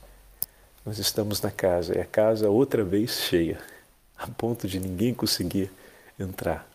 nós 0.84 0.98
estamos 0.98 1.40
na 1.40 1.50
casa, 1.50 1.96
e 1.96 2.00
a 2.00 2.04
casa 2.04 2.50
outra 2.50 2.84
vez 2.84 3.12
cheia, 3.12 3.58
a 4.20 4.26
ponto 4.26 4.68
de 4.68 4.78
ninguém 4.78 5.14
conseguir 5.14 5.70
entrar. 6.18 6.68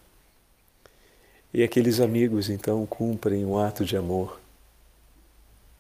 E 1.54 1.62
aqueles 1.62 2.00
amigos 2.00 2.50
então 2.50 2.86
cumprem 2.88 3.46
um 3.46 3.58
ato 3.58 3.86
de 3.86 3.96
amor 3.96 4.40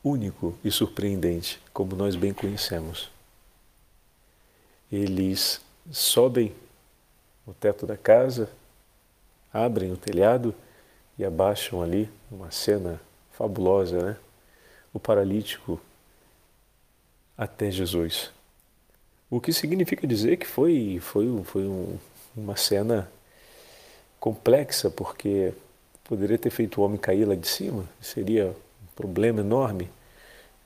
único 0.03 0.55
e 0.63 0.69
surpreendente, 0.69 1.59
como 1.73 1.95
nós 1.95 2.15
bem 2.15 2.31
conhecemos. 2.31 3.09
Eles 4.91 5.59
sobem 5.91 6.53
o 7.47 7.53
teto 7.53 7.87
da 7.87 7.97
casa, 7.97 8.47
abrem 9.51 9.91
o 9.91 9.97
telhado 9.97 10.53
e 11.17 11.25
abaixam 11.25 11.81
ali 11.81 12.07
uma 12.29 12.51
cena 12.51 13.01
fabulosa, 13.31 14.11
né? 14.11 14.17
O 14.93 14.99
paralítico 14.99 15.81
até 17.35 17.71
Jesus. 17.71 18.34
O 19.29 19.41
que 19.41 19.51
significa 19.51 20.05
dizer 20.05 20.37
que 20.37 20.45
foi, 20.45 20.99
foi, 21.01 21.41
foi 21.43 21.63
um, 21.63 21.97
uma 22.37 22.55
cena 22.55 23.09
complexa, 24.19 24.89
porque 24.89 25.51
poderia 26.03 26.37
ter 26.37 26.49
feito 26.49 26.79
o 26.79 26.83
homem 26.83 26.97
cair 26.97 27.25
lá 27.25 27.35
de 27.35 27.47
cima, 27.47 27.85
seria 27.99 28.47
um 28.47 28.95
problema 28.95 29.41
enorme. 29.41 29.89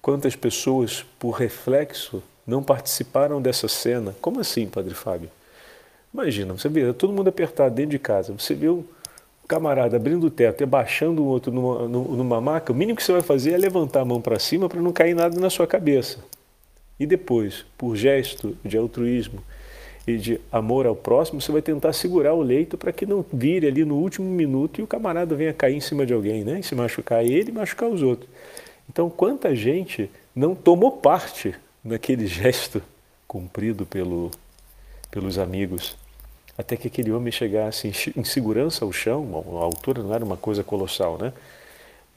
Quantas 0.01 0.35
pessoas, 0.35 1.05
por 1.17 1.31
reflexo, 1.31 2.21
não 2.45 2.61
participaram 2.61 3.41
dessa 3.41 3.67
cena? 3.67 4.15
Como 4.21 4.39
assim, 4.39 4.67
Padre 4.67 4.93
Fábio? 4.93 5.29
Imagina, 6.13 6.53
você 6.53 6.67
vê 6.67 6.91
todo 6.93 7.13
mundo 7.13 7.29
apertado 7.29 7.75
dentro 7.75 7.91
de 7.91 7.99
casa, 7.99 8.33
você 8.33 8.53
vê 8.53 8.67
um 8.67 8.83
camarada 9.47 9.97
abrindo 9.97 10.27
o 10.27 10.29
teto 10.29 10.61
e 10.61 10.65
baixando 10.65 11.23
o 11.23 11.25
outro 11.25 11.51
numa, 11.51 11.87
numa 11.87 12.39
maca, 12.39 12.71
o 12.71 12.75
mínimo 12.75 12.97
que 12.97 13.03
você 13.03 13.11
vai 13.11 13.21
fazer 13.21 13.53
é 13.53 13.57
levantar 13.57 14.01
a 14.01 14.05
mão 14.05 14.21
para 14.21 14.37
cima 14.37 14.69
para 14.69 14.81
não 14.81 14.91
cair 14.93 15.15
nada 15.15 15.39
na 15.39 15.49
sua 15.49 15.65
cabeça. 15.65 16.19
E 16.99 17.05
depois, 17.05 17.65
por 17.77 17.95
gesto 17.95 18.57
de 18.63 18.77
altruísmo 18.77 19.41
e 20.05 20.17
de 20.17 20.41
amor 20.51 20.85
ao 20.85 20.95
próximo, 20.95 21.39
você 21.39 21.51
vai 21.51 21.61
tentar 21.61 21.93
segurar 21.93 22.33
o 22.33 22.41
leito 22.41 22.77
para 22.77 22.91
que 22.91 23.05
não 23.05 23.23
vire 23.31 23.67
ali 23.67 23.85
no 23.85 23.95
último 23.95 24.29
minuto 24.29 24.79
e 24.79 24.83
o 24.83 24.87
camarada 24.87 25.35
venha 25.35 25.53
cair 25.53 25.75
em 25.75 25.81
cima 25.81 26.05
de 26.05 26.13
alguém, 26.13 26.43
né? 26.43 26.59
E 26.59 26.63
se 26.63 26.75
machucar 26.75 27.23
ele 27.23 27.49
e 27.49 27.53
machucar 27.53 27.89
os 27.89 28.01
outros. 28.01 28.29
Então, 28.89 29.09
quanta 29.09 29.55
gente 29.55 30.09
não 30.35 30.55
tomou 30.55 30.91
parte 30.91 31.55
naquele 31.83 32.27
gesto 32.27 32.81
cumprido 33.27 33.85
pelo, 33.85 34.31
pelos 35.11 35.37
amigos 35.37 35.95
até 36.59 36.75
que 36.75 36.89
aquele 36.89 37.09
homem 37.09 37.31
chegasse 37.31 37.87
em, 38.17 38.23
segurança 38.25 38.83
ao 38.83 38.91
chão, 38.91 39.45
a 39.61 39.63
altura 39.63 40.03
não 40.03 40.13
era 40.13 40.25
uma 40.25 40.35
coisa 40.35 40.61
colossal, 40.61 41.17
né? 41.17 41.31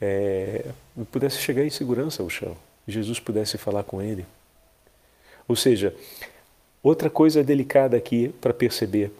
É, 0.01 0.65
pudesse 1.13 1.37
chegar 1.37 1.63
em 1.63 1.69
segurança 1.69 2.21
ao 2.21 2.29
chão, 2.29 2.53
Jesus 2.85 3.21
pudesse 3.21 3.57
falar 3.57 3.83
com 3.83 4.01
ele. 4.01 4.25
Ou 5.47 5.55
seja, 5.55 5.93
outra 6.81 7.09
coisa 7.09 7.43
delicada 7.43 7.97
aqui 7.97 8.33
para 8.41 8.53
perceber, 8.53 9.11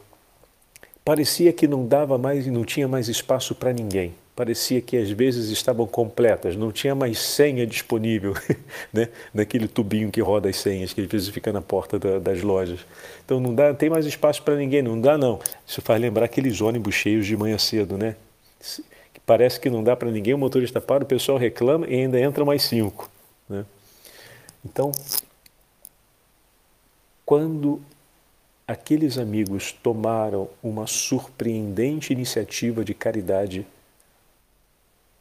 parecia 1.04 1.54
que 1.54 1.68
não 1.68 1.86
dava 1.86 2.18
mais 2.18 2.48
e 2.48 2.52
não 2.52 2.64
tinha 2.64 2.88
mais 2.88 3.08
espaço 3.08 3.54
para 3.56 3.74
ninguém 3.74 4.14
parecia 4.36 4.82
que 4.82 4.98
às 4.98 5.10
vezes 5.12 5.50
estavam 5.50 5.86
completas, 5.86 6.56
não 6.56 6.72
tinha 6.72 6.96
mais 6.96 7.20
senha 7.20 7.66
disponível 7.68 8.34
né? 8.92 9.10
naquele 9.34 9.68
tubinho 9.68 10.12
que 10.12 10.22
roda 10.22 10.50
as 10.50 10.58
senhas, 10.58 10.92
que 10.92 11.02
às 11.02 11.08
vezes 11.08 11.30
fica 11.30 11.52
na 11.52 11.62
porta 11.62 12.00
da, 12.00 12.20
das 12.20 12.42
lojas. 12.42 12.80
Então 13.24 13.40
não 13.40 13.54
dá, 13.54 13.74
tem 13.74 13.90
mais 13.90 14.06
espaço 14.06 14.42
para 14.42 14.56
ninguém, 14.56 14.82
não 14.82 15.00
dá 15.00 15.18
não. 15.18 15.40
Isso 15.68 15.82
faz 15.82 16.02
lembrar 16.02 16.26
aqueles 16.26 16.62
ônibus 16.62 16.96
cheios 16.96 17.26
de 17.26 17.38
manhã 17.38 17.58
cedo, 17.58 17.98
né? 17.98 18.16
Parece 19.26 19.60
que 19.60 19.70
não 19.70 19.84
dá 19.84 19.96
para 19.96 20.12
ninguém, 20.12 20.34
o 20.34 20.38
motorista 20.38 20.82
para, 20.82 21.04
o 21.04 21.08
pessoal 21.08 21.38
reclama 21.38 21.88
e 21.88 21.94
ainda 21.94 22.20
entra 22.20 22.44
mais 22.44 22.64
cinco. 22.64 23.10
Né? 23.48 23.64
Então, 24.66 24.92
quando 27.34 27.82
aqueles 28.68 29.18
amigos 29.18 29.72
tomaram 29.72 30.48
uma 30.62 30.86
surpreendente 30.86 32.14
iniciativa 32.14 32.86
de 32.86 32.94
caridade 32.94 33.66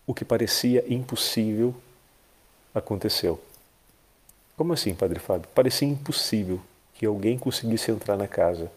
o 0.06 0.12
que 0.12 0.22
parecia 0.22 0.84
impossível 0.92 1.74
aconteceu. 2.74 3.40
Como 4.58 4.74
assim, 4.74 4.94
Padre 4.94 5.20
Fábio? 5.20 5.48
Parecia 5.54 5.88
impossível 5.88 6.60
que 6.92 7.06
alguém 7.06 7.38
conseguisse 7.38 7.90
entrar 7.90 8.18
na 8.18 8.28
casa 8.28 8.70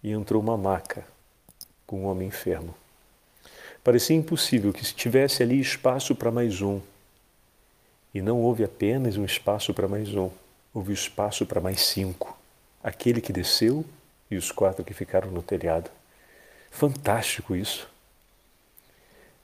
e 0.00 0.12
entrou 0.12 0.40
uma 0.40 0.56
maca 0.56 1.04
com 1.84 2.02
um 2.02 2.06
homem 2.06 2.28
enfermo. 2.28 2.72
Parecia 3.82 4.14
impossível 4.14 4.72
que 4.72 4.84
tivesse 4.94 5.42
ali 5.42 5.58
espaço 5.58 6.14
para 6.14 6.30
mais 6.30 6.62
um. 6.62 6.80
E 8.14 8.22
não 8.22 8.40
houve 8.40 8.62
apenas 8.62 9.16
um 9.16 9.24
espaço 9.24 9.74
para 9.74 9.88
mais 9.88 10.14
um, 10.14 10.30
houve 10.72 10.92
espaço 10.92 11.44
para 11.44 11.60
mais 11.60 11.80
cinco. 11.80 12.37
Aquele 12.82 13.20
que 13.20 13.32
desceu 13.32 13.84
e 14.30 14.36
os 14.36 14.52
quatro 14.52 14.84
que 14.84 14.94
ficaram 14.94 15.30
no 15.30 15.42
telhado. 15.42 15.90
Fantástico 16.70 17.56
isso. 17.56 17.88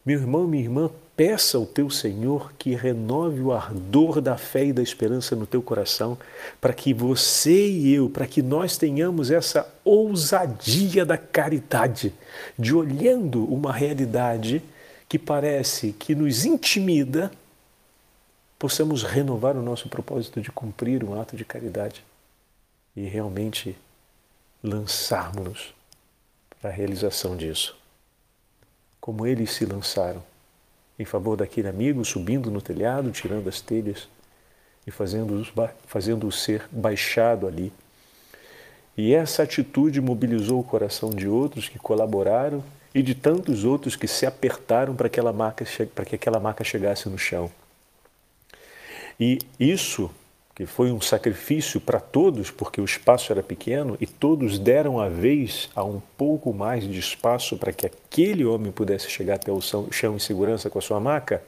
Meu 0.04 0.20
irmão, 0.20 0.46
minha 0.46 0.62
irmã, 0.62 0.90
peça 1.16 1.56
ao 1.56 1.64
teu 1.64 1.88
Senhor 1.88 2.52
que 2.58 2.74
renove 2.74 3.40
o 3.40 3.52
ardor 3.52 4.20
da 4.20 4.36
fé 4.36 4.66
e 4.66 4.72
da 4.72 4.82
esperança 4.82 5.34
no 5.34 5.46
teu 5.46 5.62
coração, 5.62 6.18
para 6.60 6.74
que 6.74 6.92
você 6.92 7.68
e 7.68 7.94
eu, 7.94 8.10
para 8.10 8.26
que 8.26 8.42
nós 8.42 8.76
tenhamos 8.76 9.30
essa 9.30 9.66
ousadia 9.82 11.06
da 11.06 11.16
caridade, 11.16 12.12
de 12.58 12.74
olhando 12.74 13.44
uma 13.44 13.72
realidade 13.72 14.62
que 15.08 15.18
parece 15.18 15.92
que 15.92 16.14
nos 16.14 16.44
intimida, 16.44 17.30
possamos 18.58 19.02
renovar 19.02 19.56
o 19.56 19.62
nosso 19.62 19.88
propósito 19.88 20.40
de 20.42 20.52
cumprir 20.52 21.02
um 21.02 21.18
ato 21.18 21.34
de 21.34 21.44
caridade 21.46 22.04
e 22.96 23.04
realmente 23.04 23.76
lançarmos-nos 24.62 25.74
para 26.60 26.70
a 26.70 26.72
realização 26.72 27.36
disso 27.36 27.76
como 29.04 29.26
eles 29.26 29.52
se 29.52 29.66
lançaram 29.66 30.22
em 30.98 31.04
favor 31.04 31.36
daquele 31.36 31.68
amigo, 31.68 32.02
subindo 32.06 32.50
no 32.50 32.62
telhado, 32.62 33.10
tirando 33.10 33.46
as 33.50 33.60
telhas 33.60 34.08
e 34.86 34.90
fazendo-o 34.90 35.44
fazendo 35.86 36.32
ser 36.32 36.66
baixado 36.72 37.46
ali. 37.46 37.70
E 38.96 39.12
essa 39.12 39.42
atitude 39.42 40.00
mobilizou 40.00 40.58
o 40.58 40.64
coração 40.64 41.10
de 41.10 41.28
outros 41.28 41.68
que 41.68 41.78
colaboraram 41.78 42.64
e 42.94 43.02
de 43.02 43.14
tantos 43.14 43.62
outros 43.62 43.94
que 43.94 44.08
se 44.08 44.24
apertaram 44.24 44.96
para, 44.96 45.10
que 45.10 45.20
aquela 45.20 46.40
maca 46.40 46.64
chegasse 46.64 47.06
no 47.06 47.18
chão. 47.18 47.52
E 49.20 49.38
isso 49.60 50.10
que 50.54 50.66
foi 50.66 50.92
um 50.92 51.00
sacrifício 51.00 51.80
para 51.80 51.98
todos, 51.98 52.50
porque 52.50 52.80
o 52.80 52.84
espaço 52.84 53.32
era 53.32 53.42
pequeno, 53.42 53.96
e 54.00 54.06
todos 54.06 54.58
deram 54.58 55.00
a 55.00 55.08
vez 55.08 55.68
a 55.74 55.82
um 55.82 56.00
pouco 56.16 56.52
mais 56.52 56.84
de 56.84 56.98
espaço 56.98 57.56
para 57.56 57.72
que 57.72 57.84
aquele 57.84 58.44
homem 58.44 58.70
pudesse 58.70 59.10
chegar 59.10 59.34
até 59.34 59.50
o 59.50 59.60
chão 59.60 60.14
em 60.14 60.20
segurança 60.20 60.70
com 60.70 60.78
a 60.78 60.82
sua 60.82 61.00
maca, 61.00 61.42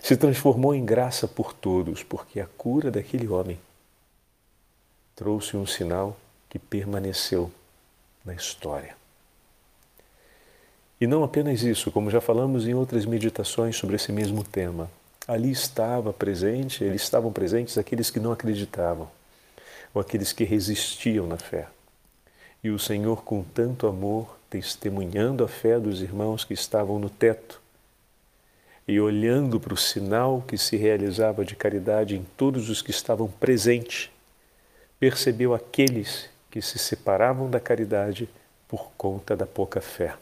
se 0.00 0.16
transformou 0.16 0.74
em 0.74 0.84
graça 0.84 1.26
por 1.26 1.52
todos, 1.52 2.02
porque 2.02 2.40
a 2.40 2.46
cura 2.56 2.90
daquele 2.90 3.26
homem 3.26 3.58
trouxe 5.16 5.56
um 5.56 5.66
sinal 5.66 6.16
que 6.48 6.58
permaneceu 6.58 7.50
na 8.24 8.34
história. 8.34 8.96
E 11.00 11.06
não 11.06 11.24
apenas 11.24 11.62
isso, 11.62 11.90
como 11.90 12.10
já 12.10 12.20
falamos 12.20 12.68
em 12.68 12.74
outras 12.74 13.04
meditações 13.04 13.76
sobre 13.76 13.96
esse 13.96 14.12
mesmo 14.12 14.44
tema, 14.44 14.90
Ali 15.26 15.50
estava 15.50 16.12
presente, 16.12 16.82
eles 16.82 17.02
estavam 17.02 17.32
presentes 17.32 17.78
aqueles 17.78 18.10
que 18.10 18.18
não 18.18 18.32
acreditavam, 18.32 19.08
ou 19.94 20.00
aqueles 20.00 20.32
que 20.32 20.44
resistiam 20.44 21.26
na 21.26 21.36
fé. 21.36 21.68
E 22.62 22.70
o 22.70 22.78
Senhor, 22.78 23.22
com 23.22 23.42
tanto 23.42 23.86
amor, 23.86 24.36
testemunhando 24.48 25.44
a 25.44 25.48
fé 25.48 25.78
dos 25.78 26.02
irmãos 26.02 26.44
que 26.44 26.52
estavam 26.52 26.98
no 26.98 27.08
teto 27.08 27.60
e 28.90 29.00
olhando 29.00 29.60
para 29.60 29.72
o 29.72 29.76
sinal 29.76 30.42
que 30.42 30.58
se 30.58 30.76
realizava 30.76 31.44
de 31.44 31.54
caridade 31.54 32.16
em 32.16 32.26
todos 32.36 32.68
os 32.68 32.82
que 32.82 32.90
estavam 32.90 33.28
presentes, 33.28 34.10
percebeu 34.98 35.54
aqueles 35.54 36.28
que 36.50 36.60
se 36.60 36.76
separavam 36.76 37.48
da 37.48 37.60
caridade 37.60 38.28
por 38.66 38.90
conta 38.98 39.36
da 39.36 39.46
pouca 39.46 39.80
fé. 39.80 40.14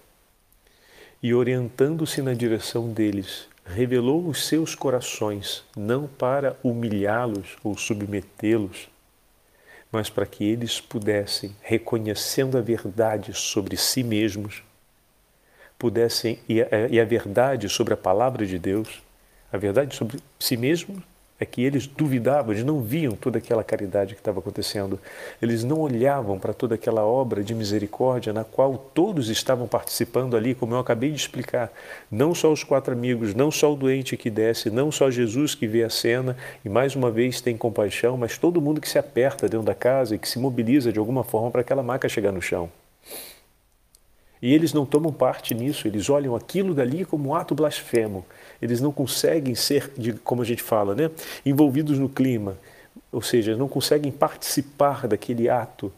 E 1.22 1.32
orientando-se 1.32 2.20
na 2.20 2.34
direção 2.34 2.92
deles, 2.92 3.48
revelou 3.68 4.26
os 4.26 4.46
seus 4.46 4.74
corações, 4.74 5.64
não 5.76 6.06
para 6.06 6.56
humilhá-los 6.62 7.56
ou 7.62 7.76
submetê-los, 7.76 8.88
mas 9.92 10.10
para 10.10 10.26
que 10.26 10.44
eles 10.44 10.80
pudessem, 10.80 11.54
reconhecendo 11.62 12.58
a 12.58 12.60
verdade 12.60 13.32
sobre 13.34 13.76
si 13.76 14.02
mesmos, 14.02 14.62
pudessem, 15.78 16.38
e 16.48 16.60
a, 16.60 16.66
e 16.90 17.00
a 17.00 17.04
verdade 17.04 17.68
sobre 17.68 17.94
a 17.94 17.96
palavra 17.96 18.44
de 18.44 18.58
Deus, 18.58 19.02
a 19.52 19.56
verdade 19.56 19.94
sobre 19.94 20.18
si 20.38 20.56
mesmos, 20.56 21.02
é 21.40 21.46
que 21.46 21.62
eles 21.62 21.86
duvidavam, 21.86 22.52
eles 22.52 22.64
não 22.64 22.80
viam 22.80 23.12
toda 23.12 23.38
aquela 23.38 23.62
caridade 23.62 24.14
que 24.14 24.20
estava 24.20 24.40
acontecendo. 24.40 24.98
Eles 25.40 25.62
não 25.62 25.80
olhavam 25.80 26.38
para 26.38 26.52
toda 26.52 26.74
aquela 26.74 27.04
obra 27.04 27.44
de 27.44 27.54
misericórdia 27.54 28.32
na 28.32 28.42
qual 28.42 28.76
todos 28.76 29.28
estavam 29.28 29.68
participando 29.68 30.36
ali, 30.36 30.54
como 30.54 30.74
eu 30.74 30.78
acabei 30.80 31.10
de 31.10 31.16
explicar. 31.16 31.70
Não 32.10 32.34
só 32.34 32.52
os 32.52 32.64
quatro 32.64 32.92
amigos, 32.92 33.34
não 33.34 33.50
só 33.50 33.72
o 33.72 33.76
doente 33.76 34.16
que 34.16 34.30
desce, 34.30 34.68
não 34.68 34.90
só 34.90 35.10
Jesus 35.10 35.54
que 35.54 35.66
vê 35.66 35.84
a 35.84 35.90
cena 35.90 36.36
e 36.64 36.68
mais 36.68 36.96
uma 36.96 37.10
vez 37.10 37.40
tem 37.40 37.56
compaixão, 37.56 38.16
mas 38.16 38.36
todo 38.36 38.60
mundo 38.60 38.80
que 38.80 38.88
se 38.88 38.98
aperta 38.98 39.48
dentro 39.48 39.66
da 39.66 39.74
casa 39.74 40.16
e 40.16 40.18
que 40.18 40.28
se 40.28 40.40
mobiliza 40.40 40.92
de 40.92 40.98
alguma 40.98 41.22
forma 41.22 41.52
para 41.52 41.60
aquela 41.60 41.82
maca 41.84 42.08
chegar 42.08 42.32
no 42.32 42.42
chão. 42.42 42.68
E 44.40 44.54
eles 44.54 44.72
não 44.72 44.86
tomam 44.86 45.12
parte 45.12 45.52
nisso, 45.54 45.88
eles 45.88 46.08
olham 46.08 46.34
aquilo 46.36 46.74
dali 46.74 47.04
como 47.04 47.30
um 47.30 47.34
ato 47.34 47.54
blasfemo. 47.54 48.24
Eles 48.60 48.80
não 48.80 48.92
conseguem 48.92 49.54
ser, 49.54 49.92
como 50.24 50.42
a 50.42 50.44
gente 50.44 50.62
fala, 50.62 50.94
né, 50.94 51.10
envolvidos 51.44 51.98
no 51.98 52.08
clima, 52.08 52.56
ou 53.12 53.22
seja, 53.22 53.56
não 53.56 53.68
conseguem 53.68 54.10
participar 54.10 55.06
daquele 55.06 55.48
ato 55.48 55.92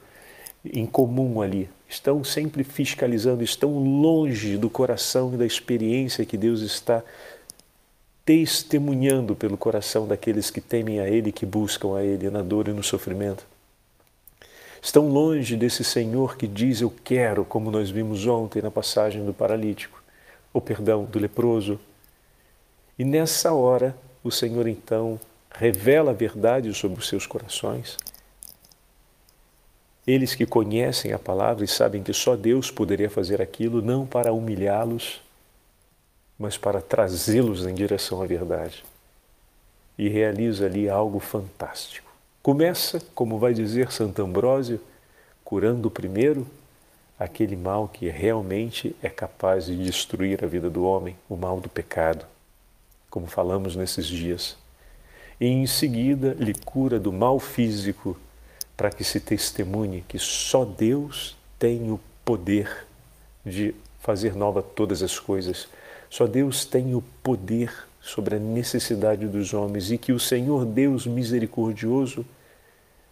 em 0.64 0.86
comum 0.86 1.40
ali. 1.40 1.68
Estão 1.88 2.22
sempre 2.22 2.62
fiscalizando, 2.62 3.42
estão 3.42 3.78
longe 3.78 4.56
do 4.56 4.70
coração 4.70 5.34
e 5.34 5.36
da 5.36 5.46
experiência 5.46 6.24
que 6.24 6.36
Deus 6.36 6.60
está 6.60 7.02
testemunhando 8.24 9.34
pelo 9.34 9.56
coração 9.56 10.06
daqueles 10.06 10.50
que 10.50 10.60
temem 10.60 11.00
a 11.00 11.08
Ele, 11.08 11.32
que 11.32 11.46
buscam 11.46 11.96
a 11.96 12.04
Ele 12.04 12.30
na 12.30 12.42
dor 12.42 12.68
e 12.68 12.72
no 12.72 12.82
sofrimento 12.82 13.44
estão 14.82 15.08
longe 15.08 15.56
desse 15.56 15.84
Senhor 15.84 16.36
que 16.36 16.46
diz 16.46 16.80
eu 16.80 16.92
quero, 17.04 17.44
como 17.44 17.70
nós 17.70 17.90
vimos 17.90 18.26
ontem 18.26 18.62
na 18.62 18.70
passagem 18.70 19.24
do 19.24 19.34
paralítico, 19.34 20.02
ou 20.52 20.60
perdão, 20.60 21.04
do 21.04 21.18
leproso. 21.18 21.78
E 23.00 23.04
nessa 23.04 23.50
hora, 23.54 23.97
o 24.23 24.30
Senhor 24.30 24.69
então 24.69 25.19
revela 25.50 26.11
a 26.11 26.12
verdade 26.12 26.75
sobre 26.75 26.99
os 26.99 27.09
seus 27.09 27.26
corações. 27.26 27.97
Eles 30.07 30.35
que 30.35 30.45
conhecem 30.45 31.14
a 31.14 31.19
palavra 31.19 31.64
e 31.64 31.66
sabem 31.66 32.02
que 32.02 32.12
só 32.12 32.37
Deus 32.37 32.71
poderia 32.71 33.09
fazer 33.09 33.40
aquilo, 33.40 33.80
não 33.80 34.07
para 34.07 34.35
humilhá-los, 34.35 35.23
mas 36.38 36.59
para 36.59 36.83
trazê-los 36.83 37.66
em 37.66 37.73
direção 37.73 38.21
à 38.21 38.26
verdade. 38.26 38.85
E 39.97 40.07
realiza 40.11 40.66
ali 40.66 40.87
algo 40.87 41.21
fantástico. 41.21 42.12
Começa, 42.42 43.00
como 43.14 43.38
vai 43.38 43.54
dizer 43.54 43.90
Santo 43.90 44.21
Ambrósio, 44.21 44.78
curando 45.42 45.91
primeiro 45.91 46.47
aquele 47.19 47.56
mal 47.56 47.89
que 47.89 48.10
realmente 48.10 48.95
é 49.02 49.08
capaz 49.08 49.65
de 49.65 49.84
destruir 49.84 50.45
a 50.45 50.47
vida 50.47 50.69
do 50.69 50.84
homem, 50.84 51.17
o 51.30 51.34
mal 51.34 51.63
do 51.63 51.71
pecado, 51.71 52.26
como 53.10 53.26
falamos 53.26 53.76
nesses 53.76 54.06
dias. 54.06 54.56
E 55.40 55.46
em 55.46 55.66
seguida 55.66 56.34
lhe 56.38 56.54
cura 56.54 56.99
do 56.99 57.12
mal 57.12 57.38
físico, 57.38 58.16
para 58.76 58.90
que 58.90 59.04
se 59.04 59.20
testemunhe 59.20 60.04
que 60.08 60.18
só 60.18 60.64
Deus 60.64 61.36
tem 61.58 61.90
o 61.90 62.00
poder 62.25 62.86
de 63.44 63.75
fazer 63.99 64.34
nova 64.34 64.62
todas 64.62 65.02
as 65.02 65.18
coisas. 65.18 65.68
Só 66.08 66.26
Deus 66.26 66.64
tem 66.64 66.94
o 66.94 67.02
poder 67.23 67.73
sobre 68.00 68.36
a 68.36 68.38
necessidade 68.38 69.26
dos 69.26 69.52
homens 69.52 69.90
e 69.90 69.99
que 69.99 70.12
o 70.12 70.18
Senhor 70.18 70.64
Deus 70.64 71.06
misericordioso 71.06 72.25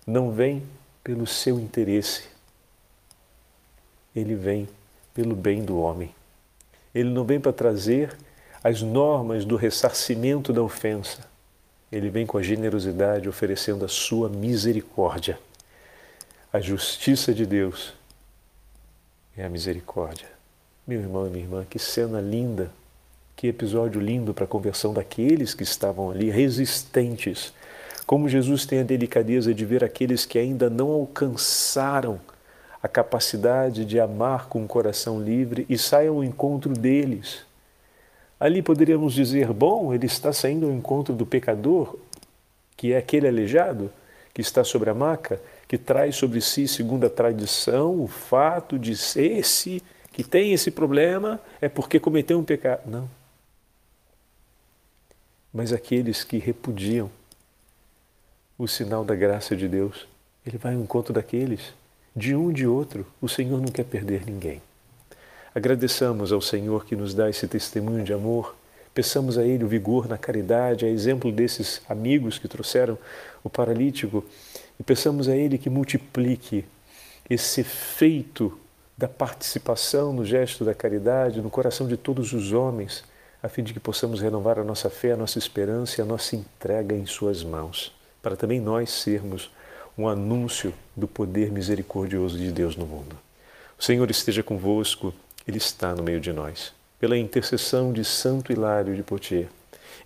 não 0.07 0.31
vem 0.31 0.63
pelo 1.05 1.27
seu 1.27 1.61
interesse, 1.61 2.25
ele 4.17 4.35
vem 4.35 4.69
pelo 5.15 5.37
bem 5.37 5.65
do 5.65 5.79
homem. 5.79 6.15
Ele 6.95 7.11
não 7.11 7.25
vem 7.25 7.39
para 7.39 7.53
trazer 7.53 8.17
as 8.63 8.83
normas 8.83 9.45
do 9.45 9.57
ressarcimento 9.57 10.53
da 10.53 10.63
ofensa. 10.63 11.27
Ele 11.91 12.11
vem 12.11 12.27
com 12.27 12.39
a 12.39 12.43
generosidade 12.43 13.29
oferecendo 13.29 13.85
a 13.85 13.89
sua 13.89 14.29
misericórdia. 14.29 15.39
A 16.53 16.61
justiça 16.61 17.33
de 17.33 17.47
Deus 17.47 17.95
é 19.37 19.45
a 19.45 19.49
misericórdia. 19.49 20.29
Meu 20.87 21.01
irmão 21.01 21.27
e 21.27 21.31
minha 21.31 21.45
irmã, 21.45 21.67
que 21.69 21.79
cena 21.79 22.21
linda 22.21 22.71
que 23.39 23.47
episódio 23.47 24.01
lindo 24.01 24.35
para 24.35 24.47
a 24.47 24.49
conversão 24.49 24.93
daqueles 24.93 25.55
que 25.55 25.63
estavam 25.63 26.11
ali, 26.11 26.29
resistentes. 26.29 27.53
Como 28.05 28.29
Jesus 28.29 28.67
tem 28.67 28.81
a 28.81 28.83
delicadeza 28.83 29.55
de 29.55 29.65
ver 29.65 29.85
aqueles 29.85 30.27
que 30.27 30.41
ainda 30.41 30.69
não 30.69 30.91
alcançaram 30.91 32.19
a 32.83 32.89
capacidade 32.89 33.85
de 33.85 34.01
amar 34.01 34.49
com 34.49 34.65
o 34.65 34.67
coração 34.67 35.23
livre 35.23 35.65
e 35.69 35.79
saiam 35.79 36.17
ao 36.17 36.25
encontro 36.25 36.73
deles. 36.73 37.47
Ali 38.39 38.63
poderíamos 38.63 39.15
dizer: 39.15 39.53
bom, 39.53 39.93
ele 39.93 40.07
está 40.07 40.33
saindo 40.33 40.67
ao 40.67 40.73
encontro 40.73 41.15
do 41.15 41.27
pecador, 41.27 41.97
que 42.77 42.93
é 42.93 42.99
aquele 42.99 43.29
aleijado 43.29 43.91
que 44.33 44.41
está 44.41 44.63
sobre 44.63 44.91
a 44.91 44.95
maca, 44.95 45.41
que 45.67 45.77
traz 45.77 46.17
sobre 46.17 46.41
si, 46.41 46.69
segundo 46.69 47.07
a 47.07 47.11
tradição, 47.11 48.01
o 48.01 48.07
fato 48.07 48.79
de 48.79 48.97
ser 48.97 49.39
esse 49.39 49.83
que 50.13 50.23
tem 50.23 50.53
esse 50.53 50.71
problema 50.71 51.41
é 51.61 51.69
porque 51.69 52.01
cometeu 52.01 52.39
um 52.39 52.45
pecado. 52.45 52.83
Não 52.87 53.19
mas 55.53 55.73
aqueles 55.73 56.25
que 56.25 56.39
repudiam 56.39 57.11
o 58.57 58.67
sinal 58.67 59.05
da 59.05 59.15
graça 59.15 59.57
de 59.57 59.69
Deus, 59.69 60.07
ele 60.47 60.59
vai 60.59 60.75
ao 60.75 60.81
encontro 60.81 61.13
daqueles, 61.13 61.73
de 62.15 62.35
um 62.35 62.53
de 62.53 62.67
outro. 62.67 63.07
O 63.21 63.29
Senhor 63.29 63.61
não 63.61 63.69
quer 63.69 63.85
perder 63.85 64.25
ninguém. 64.27 64.61
Agradeçamos 65.59 66.33
ao 66.33 66.41
Senhor 66.41 66.85
que 66.85 66.95
nos 66.95 67.13
dá 67.13 67.29
esse 67.29 67.49
testemunho 67.49 68.05
de 68.05 68.13
amor. 68.13 68.55
Peçamos 68.95 69.37
a 69.37 69.45
Ele 69.45 69.65
o 69.65 69.67
vigor 69.67 70.09
na 70.09 70.17
caridade, 70.17 70.85
a 70.85 70.89
exemplo 70.89 71.33
desses 71.33 71.83
amigos 71.89 72.39
que 72.39 72.47
trouxeram 72.47 72.97
o 73.43 73.51
paralítico, 73.51 74.25
e 74.79 74.85
peçamos 74.85 75.29
a 75.29 75.35
Ele 75.35 75.59
que 75.59 75.69
multiplique 75.69 76.65
esse 77.29 77.63
efeito 77.63 78.57
da 78.97 79.09
participação 79.09 80.13
no 80.13 80.25
gesto 80.25 80.65
da 80.65 80.77
caridade 80.77 81.43
no 81.43 81.51
coração 81.51 81.89
de 81.89 81.97
todos 81.97 82.33
os 82.33 82.53
homens 82.53 83.03
a 83.43 83.49
fim 83.49 83.65
de 83.65 83.73
que 83.73 83.81
possamos 83.81 84.21
renovar 84.21 84.61
a 84.61 84.65
nossa 84.65 84.89
fé, 84.89 85.11
a 85.11 85.17
nossa 85.17 85.41
esperança 85.41 86.01
e 86.01 86.03
a 86.03 86.07
nossa 86.07 86.37
entrega 86.37 86.95
em 86.95 87.05
Suas 87.05 87.43
mãos, 87.43 87.93
para 88.23 88.37
também 88.37 88.61
nós 88.61 88.91
sermos 88.91 89.51
um 89.99 90.07
anúncio 90.07 90.73
do 90.97 91.09
poder 91.09 91.51
misericordioso 91.51 92.39
de 92.39 92.53
Deus 92.53 92.77
no 92.77 92.87
mundo. 92.87 93.19
O 93.77 93.83
Senhor 93.83 94.09
esteja 94.09 94.45
convosco, 94.45 95.13
Ele 95.49 95.57
está 95.57 95.95
no 95.95 96.03
meio 96.03 96.21
de 96.21 96.31
nós. 96.31 96.75
Pela 97.01 97.17
intercessão 97.17 97.91
de 97.91 98.05
Santo 98.05 98.53
Hilário 98.53 98.95
de 98.95 99.03
Poitiers 99.03 99.49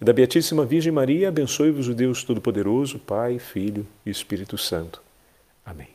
e 0.01 0.05
da 0.05 0.13
Beatíssima 0.13 0.65
Virgem 0.65 0.93
Maria, 0.93 1.29
abençoe-vos 1.29 1.89
o 1.89 1.95
Deus 1.95 2.23
Todo-Poderoso, 2.23 2.99
Pai, 3.01 3.39
Filho 3.41 3.87
e 4.07 4.11
Espírito 4.11 4.57
Santo. 4.57 5.03
Amém. 5.65 5.92